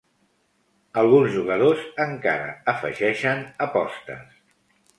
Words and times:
Alguns 1.01 1.29
jugadors 1.35 1.83
encara 2.07 2.49
afegeixen 2.73 3.47
apostes. 3.69 4.37